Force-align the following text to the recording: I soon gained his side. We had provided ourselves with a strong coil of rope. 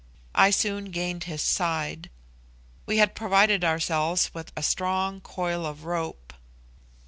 I 0.33 0.49
soon 0.49 0.85
gained 0.85 1.25
his 1.25 1.43
side. 1.43 2.09
We 2.87 2.97
had 2.97 3.13
provided 3.13 3.63
ourselves 3.63 4.31
with 4.33 4.51
a 4.57 4.63
strong 4.63 5.19
coil 5.21 5.63
of 5.63 5.83
rope. 5.85 6.33